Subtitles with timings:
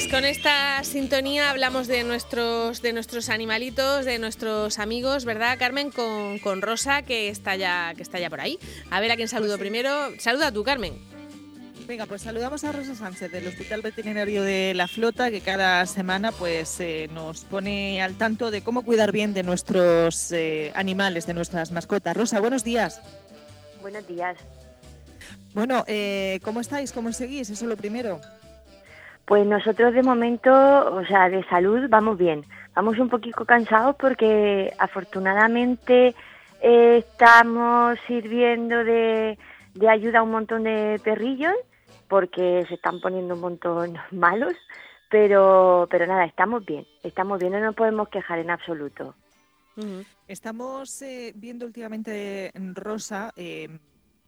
[0.00, 5.90] Pues con esta sintonía hablamos de nuestros, de nuestros animalitos, de nuestros amigos, ¿verdad, Carmen?
[5.90, 8.58] Con, con Rosa, que está, ya, que está ya por ahí.
[8.90, 9.90] A ver a quién saludo primero.
[10.18, 10.94] Saluda tú, Carmen.
[11.86, 16.32] Venga, pues saludamos a Rosa Sánchez del Hospital Veterinario de La Flota, que cada semana
[16.32, 21.34] pues eh, nos pone al tanto de cómo cuidar bien de nuestros eh, animales, de
[21.34, 22.16] nuestras mascotas.
[22.16, 23.02] Rosa, buenos días.
[23.82, 24.38] Buenos días.
[25.52, 26.90] Bueno, eh, ¿cómo estáis?
[26.90, 27.50] ¿Cómo seguís?
[27.50, 28.18] Eso es lo primero.
[29.30, 32.44] Pues nosotros de momento, o sea, de salud vamos bien.
[32.74, 36.16] Vamos un poquito cansados porque afortunadamente
[36.60, 39.38] eh, estamos sirviendo de,
[39.74, 41.54] de ayuda a un montón de perrillos
[42.08, 44.54] porque se están poniendo un montón malos,
[45.08, 49.14] pero, pero nada, estamos bien, estamos bien, no nos podemos quejar en absoluto.
[50.26, 53.68] Estamos eh, viendo últimamente, Rosa, eh,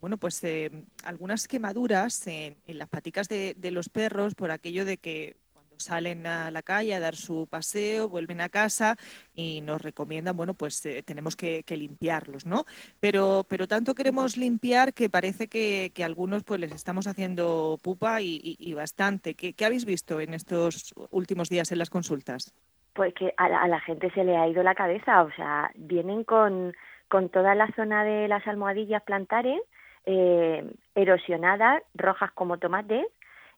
[0.00, 0.70] bueno, pues eh,
[1.04, 6.50] algunas quemaduras en, las paticas de, los perros por aquello de que cuando salen a
[6.50, 8.96] la calle a dar su paseo, vuelven a casa
[9.34, 12.64] y nos recomiendan, bueno, pues eh, tenemos que, limpiarlos, ¿no?
[12.98, 18.22] Pero, pero tanto queremos limpiar que parece que, que algunos pues les estamos haciendo pupa
[18.22, 19.34] y, bastante.
[19.34, 22.54] ¿Qué, habéis visto en estos últimos días en las consultas?
[22.94, 25.70] Pues que a la, a la gente se le ha ido la cabeza, o sea,
[25.74, 26.74] vienen con,
[27.08, 29.60] con toda la zona de las almohadillas plantares
[30.06, 33.06] eh, erosionadas, rojas como tomates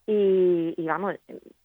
[0.06, 1.16] y, vamos,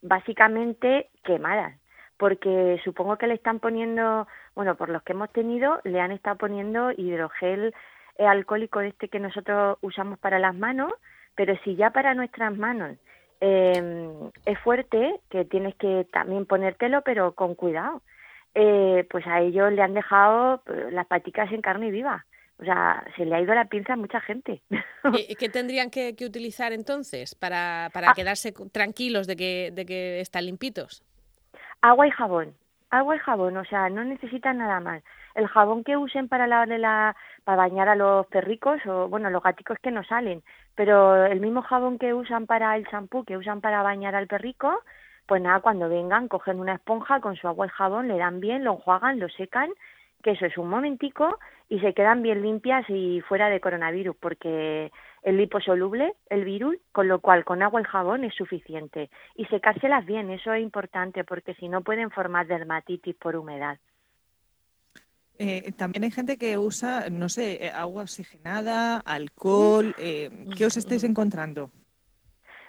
[0.02, 1.76] básicamente quemadas
[2.18, 6.36] porque supongo que le están poniendo, bueno, por los que hemos tenido, le han estado
[6.36, 7.72] poniendo hidrogel
[8.18, 10.92] alcohólico este que nosotros usamos para las manos,
[11.36, 12.96] pero si ya para nuestras manos
[13.40, 18.02] eh, es fuerte, que tienes que también ponértelo, pero con cuidado,
[18.54, 22.26] eh, pues a ellos le han dejado pues, las paticas en carne viva.
[22.60, 24.60] O sea, se le ha ido la pinza a mucha gente.
[25.12, 28.14] ¿Y qué tendrían que, utilizar entonces para, para ah.
[28.14, 31.04] quedarse tranquilos de que, de que están limpitos?
[31.80, 32.54] Agua y jabón.
[32.90, 35.02] Agua y jabón, o sea, no necesitan nada más.
[35.34, 39.78] El jabón que usen para la, para bañar a los perricos o bueno, los gaticos
[39.80, 40.42] que no salen,
[40.74, 44.82] pero el mismo jabón que usan para el champú, que usan para bañar al perrico,
[45.26, 48.64] pues nada, cuando vengan cogen una esponja con su agua y jabón, le dan bien,
[48.64, 49.70] lo enjuagan, lo secan
[50.22, 54.90] que eso es un momentico y se quedan bien limpias y fuera de coronavirus, porque
[55.22, 59.10] el liposoluble, el virus, con lo cual con agua y jabón es suficiente.
[59.36, 63.78] Y secárselas bien, eso es importante, porque si no pueden formar dermatitis por humedad.
[65.38, 69.94] Eh, también hay gente que usa, no sé, eh, agua oxigenada, alcohol.
[69.98, 71.70] Eh, ¿Qué os estáis encontrando?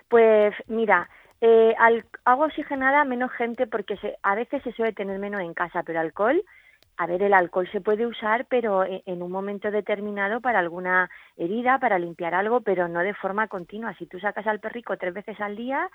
[0.07, 1.09] Pues mira,
[1.41, 5.53] eh, al, agua oxigenada menos gente porque se, a veces se suele tener menos en
[5.53, 6.43] casa, pero alcohol
[6.99, 11.09] a ver, el alcohol se puede usar, pero e, en un momento determinado para alguna
[11.37, 13.93] herida, para limpiar algo, pero no de forma continua.
[13.93, 15.89] Si tú sacas al perrico tres veces al día,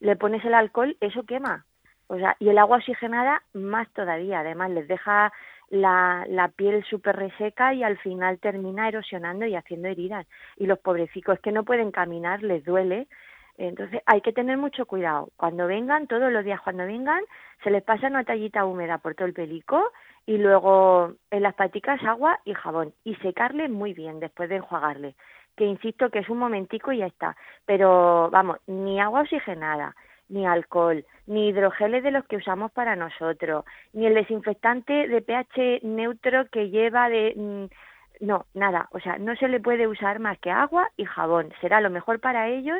[0.00, 1.64] le pones el alcohol, eso quema.
[2.08, 4.40] O sea, y el agua oxigenada más todavía.
[4.40, 5.32] Además, les deja
[5.70, 10.26] la, la piel súper reseca y al final termina erosionando y haciendo heridas.
[10.58, 13.08] Y los pobrecicos que no pueden caminar, les duele.
[13.56, 15.30] Entonces hay que tener mucho cuidado.
[15.36, 17.22] Cuando vengan, todos los días cuando vengan,
[17.64, 19.90] se les pasa una tallita húmeda por todo el pelico
[20.26, 25.14] y luego en las paticas agua y jabón y secarle muy bien después de enjuagarle
[25.60, 27.36] que insisto que es un momentico y ya está.
[27.66, 29.94] Pero vamos ni agua oxigenada
[30.30, 35.80] ni alcohol ni hidrogeles de los que usamos para nosotros ni el desinfectante de pH
[35.82, 38.88] neutro que lleva de mm, no nada.
[38.92, 41.52] O sea no se le puede usar más que agua y jabón.
[41.60, 42.78] Será lo mejor para ellos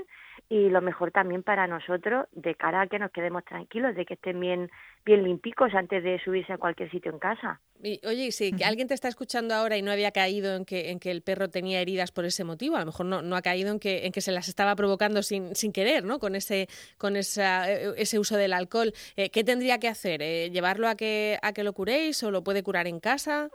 [0.50, 4.14] y lo mejor también para nosotros de cara a que nos quedemos tranquilos de que
[4.14, 4.68] estén bien
[5.06, 7.60] bien limpicos antes de subirse a cualquier sitio en casa.
[7.82, 10.98] Y, oye, si alguien te está escuchando ahora y no había caído en que, en
[10.98, 13.70] que el perro tenía heridas por ese motivo, a lo mejor no, no ha caído
[13.70, 16.18] en que, en que se las estaba provocando sin, sin querer, ¿no?
[16.18, 16.68] Con ese,
[16.98, 18.92] con esa, e, ese uso del alcohol.
[19.16, 20.20] Eh, ¿Qué tendría que hacer?
[20.20, 23.50] Eh, ¿Llevarlo a que, a que lo curéis o lo puede curar en casa?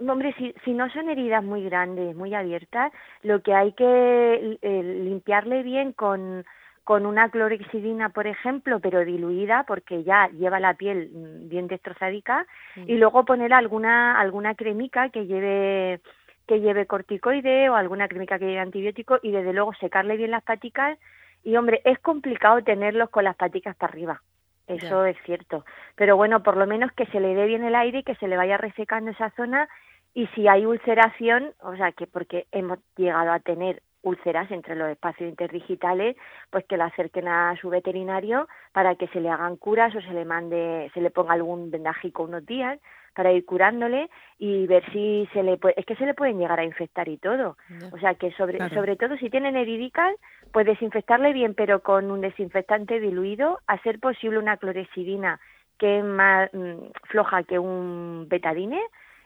[0.00, 2.92] Hombre, si, si no son heridas muy grandes, muy abiertas,
[3.22, 6.44] lo que hay que eh, limpiarle bien con,
[6.84, 12.46] con una clorexidina, por ejemplo, pero diluida porque ya lleva la piel mm, bien destrozadica
[12.86, 16.00] y luego poner alguna alguna cremica que lleve
[16.46, 20.44] que lleve corticoide o alguna cremica que lleve antibiótico y desde luego secarle bien las
[20.44, 20.98] paticas
[21.44, 24.22] y hombre, es complicado tenerlos con las paticas para arriba.
[24.68, 25.64] Eso es cierto.
[25.96, 28.28] Pero bueno, por lo menos que se le dé bien el aire y que se
[28.28, 29.68] le vaya resecando esa zona
[30.14, 34.88] y si hay ulceración, o sea, que porque hemos llegado a tener úlceras entre los
[34.88, 36.16] espacios interdigitales,
[36.50, 40.12] pues que lo acerquen a su veterinario para que se le hagan curas o se
[40.12, 42.78] le mande, se le ponga algún vendajico unos días
[43.14, 46.60] para ir curándole y ver si se le puede, es que se le pueden llegar
[46.60, 47.56] a infectar y todo.
[47.90, 50.14] O sea que sobre, sobre todo si tienen heridicas,
[50.52, 55.40] pues desinfectarle bien, pero con un desinfectante diluido, a ser posible una clorexidina
[55.78, 58.80] que es más mm, floja que un betadine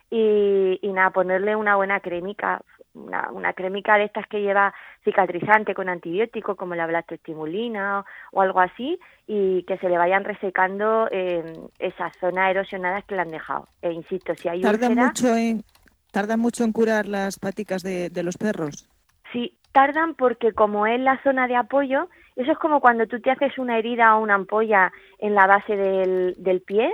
[0.09, 2.61] y, y, nada, ponerle una buena crémica,
[2.93, 4.73] una, una crémica de estas que lleva
[5.03, 10.23] cicatrizante con antibiótico como la blastoestimulina o, o algo así y que se le vayan
[10.23, 11.43] resecando eh,
[11.79, 13.67] esas zonas erosionadas que le han dejado.
[13.81, 15.63] E insisto, si hay ¿Tarda úlcera, mucho en
[16.11, 18.87] tarda mucho en curar las paticas de, de los perros?
[19.31, 23.31] Sí, tardan porque como es la zona de apoyo, eso es como cuando tú te
[23.31, 26.93] haces una herida o una ampolla en la base del, del pie,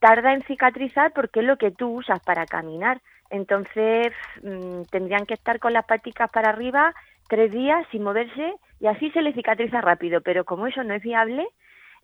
[0.00, 3.00] tarda en cicatrizar porque es lo que tú usas para caminar.
[3.30, 4.12] Entonces
[4.42, 6.94] mmm, tendrían que estar con las paticas para arriba
[7.28, 11.02] tres días sin moverse y así se le cicatriza rápido, pero como eso no es
[11.02, 11.46] viable,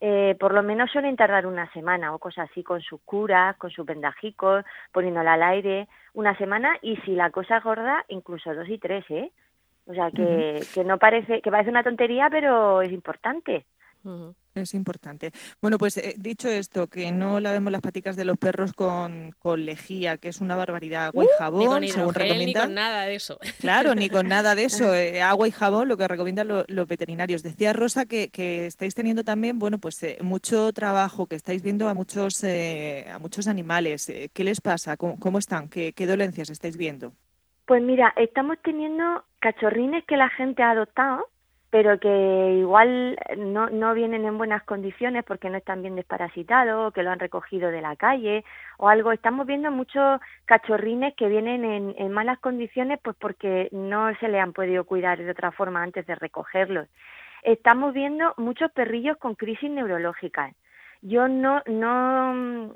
[0.01, 3.71] eh, por lo menos suelen tardar una semana o cosas así con sus curas, con
[3.71, 8.69] sus vendajicos, poniéndola al aire, una semana y si la cosa es gorda, incluso dos
[8.69, 9.31] y tres, ¿eh?
[9.91, 10.75] O sea, que, uh -huh.
[10.75, 13.67] que no parece, que parece una tontería, pero es importante.
[14.05, 14.35] Uh -huh.
[14.55, 15.33] Es importante.
[15.63, 19.65] Bueno, pues eh, dicho esto, que no lavemos las paticas de los perros con, con
[19.65, 22.47] lejía, que es una barbaridad, agua y jabón, ni con según recomiendan.
[22.47, 23.39] Ni con nada de eso.
[23.61, 24.95] Claro, ni con nada de eso.
[25.01, 27.43] Eh, agua y jabón, lo que recomiendan lo, los veterinarios.
[27.43, 31.89] Decía Rosa que, que, estáis teniendo también, bueno, pues eh, mucho trabajo, que estáis viendo
[31.89, 34.13] a muchos, eh, a muchos animales.
[34.33, 34.97] ¿Qué les pasa?
[34.97, 35.69] ¿Cómo, cómo están?
[35.69, 37.13] ¿Qué, ¿Qué dolencias estáis viendo?
[37.71, 41.29] Pues mira, estamos teniendo cachorrines que la gente ha adoptado
[41.71, 47.05] pero que igual no, no vienen en buenas condiciones porque no están bien desparasitados, que
[47.05, 48.45] lo han recogido de la calle
[48.77, 49.13] o algo.
[49.13, 54.41] Estamos viendo muchos cachorrines que vienen en, en malas condiciones pues porque no se le
[54.41, 56.89] han podido cuidar de otra forma antes de recogerlos.
[57.45, 60.57] Estamos viendo muchos perrillos con crisis neurológicas.
[61.03, 62.73] Yo no, no,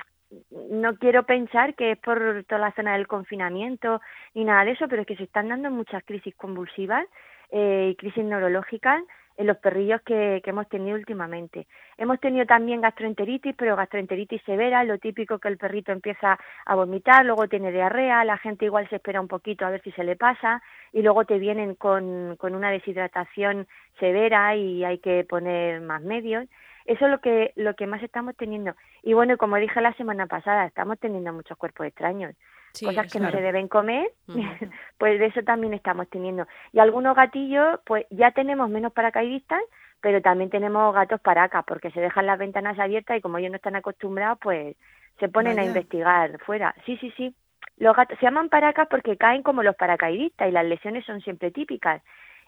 [0.50, 4.00] no quiero pensar que es por toda la zona del confinamiento
[4.34, 7.06] ni nada de eso, pero es que se están dando muchas crisis convulsivas
[7.50, 9.02] eh, y crisis neurológicas
[9.36, 11.66] en los perrillos que, que, hemos tenido últimamente.
[11.98, 17.24] Hemos tenido también gastroenteritis, pero gastroenteritis severa, lo típico que el perrito empieza a vomitar,
[17.26, 20.14] luego tiene diarrea, la gente igual se espera un poquito a ver si se le
[20.16, 20.62] pasa
[20.92, 23.66] y luego te vienen con, con una deshidratación
[23.98, 26.46] severa y hay que poner más medios.
[26.84, 28.74] Eso es lo que, lo que más estamos teniendo.
[29.02, 32.34] Y bueno, como dije la semana pasada, estamos teniendo muchos cuerpos extraños.
[32.72, 33.32] Sí, cosas que claro.
[33.32, 34.70] no se deben comer, uh -huh.
[34.98, 36.46] pues de eso también estamos teniendo.
[36.72, 39.62] Y algunos gatillos, pues ya tenemos menos paracaidistas,
[40.00, 43.56] pero también tenemos gatos paracas, porque se dejan las ventanas abiertas y como ellos no
[43.56, 44.76] están acostumbrados, pues
[45.20, 45.62] se ponen Vaya.
[45.62, 46.74] a investigar fuera.
[46.84, 47.34] Sí, sí, sí.
[47.78, 51.50] Los gatos se llaman paracas porque caen como los paracaidistas y las lesiones son siempre
[51.50, 52.02] típicas.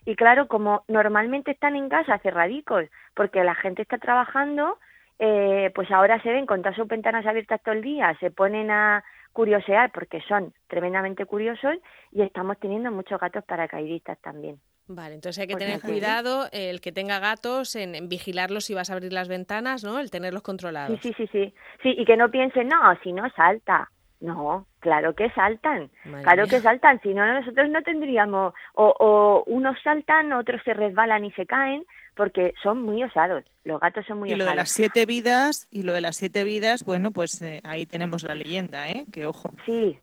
[0.06, 4.78] Y claro, como normalmente están en casa cerradicos, porque la gente está trabajando,
[5.18, 8.70] eh, pues ahora se ven con todas sus ventanas abiertas todo el día, se ponen
[8.70, 11.74] a curiosear porque son tremendamente curiosos
[12.12, 14.60] y estamos teniendo muchos gatos paracaidistas también.
[14.88, 18.88] Vale, entonces hay que tener cuidado, el que tenga gatos, en, en, vigilarlos si vas
[18.88, 19.98] a abrir las ventanas, ¿no?
[19.98, 21.00] El tenerlos controlados.
[21.00, 21.54] Sí, sí, sí, sí.
[21.82, 23.90] Sí, y que no piensen, no, si no salta.
[24.20, 26.50] No, claro que saltan, Madre claro mía.
[26.50, 31.32] que saltan, si no nosotros no tendríamos, o, o unos saltan, otros se resbalan y
[31.32, 31.84] se caen,
[32.14, 34.42] porque son muy osados, los gatos son muy y osados.
[34.42, 37.60] Y lo de las siete vidas, y lo de las siete vidas, bueno, pues eh,
[37.64, 39.04] ahí tenemos la leyenda, ¿eh?
[39.12, 39.50] Que ojo.
[39.66, 39.98] Sí,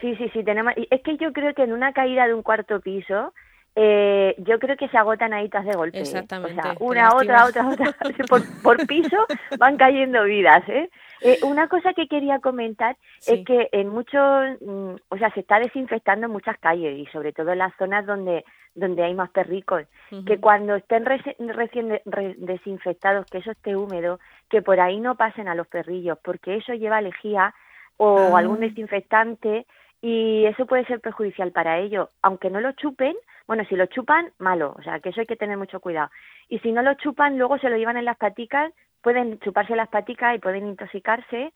[0.00, 2.80] sí, sí, sí, tenemos, es que yo creo que en una caída de un cuarto
[2.80, 3.34] piso,
[3.78, 6.00] eh, yo creo que se agotan ahí de golpe.
[6.00, 6.54] Exactamente.
[6.54, 6.60] ¿eh?
[6.60, 7.94] O sea, una, otra, otra, otra,
[8.26, 9.26] por, por piso
[9.58, 10.88] van cayendo vidas, ¿eh?
[11.20, 13.34] Eh, una cosa que quería comentar sí.
[13.34, 17.52] es que en muchos, mm, o sea, se está desinfectando muchas calles y sobre todo
[17.52, 20.24] en las zonas donde donde hay más perricos, uh -huh.
[20.26, 25.00] que cuando estén reci recién de re desinfectados, que eso esté húmedo, que por ahí
[25.00, 27.54] no pasen a los perrillos, porque eso lleva lejía
[27.96, 28.38] o ah.
[28.38, 29.66] algún desinfectante
[30.02, 34.32] y eso puede ser perjudicial para ellos, aunque no lo chupen, bueno, si lo chupan,
[34.38, 36.10] malo, o sea, que eso hay que tener mucho cuidado.
[36.48, 38.72] Y si no lo chupan, luego se lo llevan en las paticas
[39.06, 41.52] pueden chuparse las paticas y pueden intoxicarse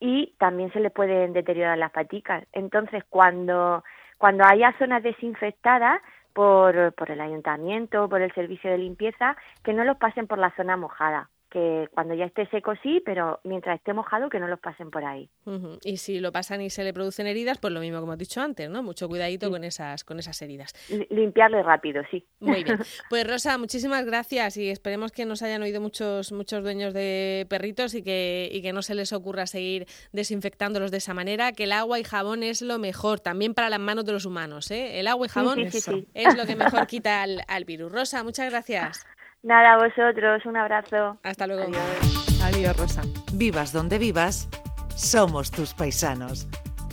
[0.00, 2.44] y también se les pueden deteriorar las paticas.
[2.52, 3.82] Entonces, cuando,
[4.18, 6.02] cuando haya zonas desinfectadas
[6.34, 10.54] por, por el ayuntamiento, por el servicio de limpieza, que no los pasen por la
[10.56, 14.60] zona mojada que cuando ya esté seco sí, pero mientras esté mojado que no los
[14.60, 15.28] pasen por ahí.
[15.44, 15.78] Uh -huh.
[15.84, 18.40] Y si lo pasan y se le producen heridas, pues lo mismo como hemos dicho
[18.40, 18.82] antes, ¿no?
[18.82, 19.52] Mucho cuidadito sí.
[19.52, 20.72] con esas con esas heridas.
[20.90, 22.24] L limpiarle rápido, sí.
[22.40, 22.78] Muy bien.
[23.10, 27.94] Pues Rosa, muchísimas gracias y esperemos que nos hayan oído muchos muchos dueños de perritos
[27.94, 31.72] y que y que no se les ocurra seguir desinfectándolos de esa manera, que el
[31.72, 35.00] agua y jabón es lo mejor también para las manos de los humanos, ¿eh?
[35.00, 37.90] El agua y jabón sí, sí, es lo que mejor quita al, al virus.
[37.90, 39.04] Rosa, muchas gracias.
[39.42, 41.18] Nada, a vosotros, un abrazo.
[41.22, 41.62] Hasta luego.
[41.62, 42.42] Adiós.
[42.42, 43.02] Adiós, Rosa.
[43.32, 44.48] Vivas donde vivas,
[44.96, 46.46] somos tus paisanos.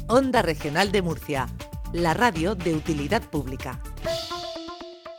[0.07, 1.47] Onda Regional de Murcia,
[1.91, 3.79] la radio de utilidad pública.